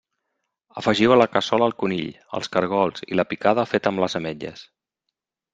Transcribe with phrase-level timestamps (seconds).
[0.81, 2.09] Afegiu a la cassola el conill,
[2.39, 4.69] els caragols i la picada feta amb les ametlles.